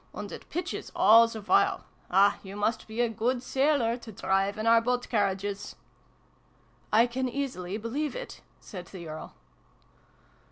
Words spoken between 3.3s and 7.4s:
sailor, to drive in our boat carriages!"" I can